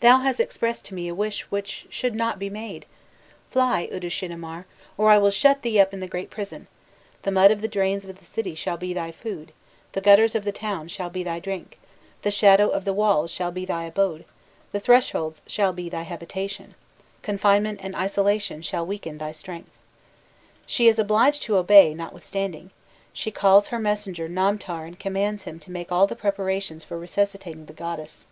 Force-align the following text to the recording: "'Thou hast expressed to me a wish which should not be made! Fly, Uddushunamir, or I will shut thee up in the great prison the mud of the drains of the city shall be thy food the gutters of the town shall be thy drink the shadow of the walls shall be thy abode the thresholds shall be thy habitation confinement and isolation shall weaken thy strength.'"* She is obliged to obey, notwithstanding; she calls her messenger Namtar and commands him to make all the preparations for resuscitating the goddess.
"'Thou 0.00 0.20
hast 0.20 0.40
expressed 0.40 0.86
to 0.86 0.94
me 0.94 1.06
a 1.06 1.14
wish 1.14 1.42
which 1.50 1.84
should 1.90 2.14
not 2.14 2.38
be 2.38 2.48
made! 2.48 2.86
Fly, 3.50 3.90
Uddushunamir, 3.92 4.64
or 4.96 5.10
I 5.10 5.18
will 5.18 5.30
shut 5.30 5.60
thee 5.60 5.78
up 5.78 5.92
in 5.92 6.00
the 6.00 6.08
great 6.08 6.30
prison 6.30 6.66
the 7.24 7.30
mud 7.30 7.50
of 7.50 7.60
the 7.60 7.68
drains 7.68 8.06
of 8.06 8.18
the 8.18 8.24
city 8.24 8.54
shall 8.54 8.78
be 8.78 8.94
thy 8.94 9.12
food 9.12 9.52
the 9.92 10.00
gutters 10.00 10.34
of 10.34 10.44
the 10.44 10.50
town 10.52 10.88
shall 10.88 11.10
be 11.10 11.22
thy 11.22 11.40
drink 11.40 11.78
the 12.22 12.30
shadow 12.30 12.70
of 12.70 12.86
the 12.86 12.94
walls 12.94 13.30
shall 13.30 13.52
be 13.52 13.66
thy 13.66 13.84
abode 13.84 14.24
the 14.72 14.80
thresholds 14.80 15.42
shall 15.46 15.74
be 15.74 15.90
thy 15.90 16.04
habitation 16.04 16.74
confinement 17.20 17.80
and 17.82 17.94
isolation 17.94 18.62
shall 18.62 18.86
weaken 18.86 19.18
thy 19.18 19.30
strength.'"* 19.30 19.76
She 20.64 20.88
is 20.88 20.98
obliged 20.98 21.42
to 21.42 21.58
obey, 21.58 21.92
notwithstanding; 21.92 22.70
she 23.12 23.30
calls 23.30 23.66
her 23.66 23.78
messenger 23.78 24.26
Namtar 24.26 24.86
and 24.86 24.98
commands 24.98 25.42
him 25.42 25.58
to 25.58 25.70
make 25.70 25.92
all 25.92 26.06
the 26.06 26.16
preparations 26.16 26.82
for 26.82 26.98
resuscitating 26.98 27.66
the 27.66 27.74
goddess. 27.74 28.24